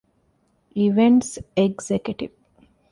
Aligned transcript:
އިވެންޓްސް 0.75 1.37
އެގްޒެކެޓިވް 1.57 2.37